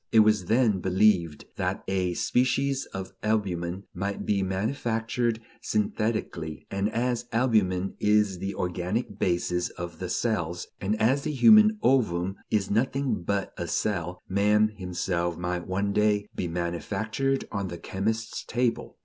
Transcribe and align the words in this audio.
It 0.11 0.21
was 0.21 0.45
then 0.45 0.79
believed 0.79 1.45
that 1.57 1.83
a 1.87 2.15
species 2.15 2.87
of 2.87 3.13
albumen 3.21 3.83
might 3.93 4.25
be 4.25 4.41
manufactured 4.41 5.39
synthetically, 5.61 6.65
and 6.71 6.89
as 6.91 7.25
albumen 7.31 7.93
is 7.99 8.39
the 8.39 8.55
organic 8.55 9.19
basis 9.19 9.69
of 9.69 9.99
the 9.99 10.09
cells, 10.09 10.65
and 10.79 10.99
as 10.99 11.21
the 11.21 11.31
human 11.31 11.77
ovum 11.83 12.37
is 12.49 12.71
nothing 12.71 13.21
but 13.21 13.53
a 13.59 13.67
cell, 13.67 14.19
man 14.27 14.69
himself 14.69 15.37
might 15.37 15.67
one 15.67 15.93
day 15.93 16.27
be 16.33 16.47
manufactured 16.47 17.45
on 17.51 17.67
the 17.67 17.77
chemist's 17.77 18.43
table. 18.43 18.97